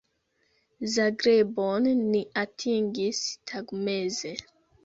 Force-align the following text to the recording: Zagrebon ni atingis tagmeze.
Zagrebon 0.93 1.83
ni 2.11 2.21
atingis 2.43 3.19
tagmeze. 3.47 4.31